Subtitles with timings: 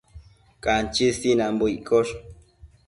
[0.63, 2.13] Canchi sinanbo iccosh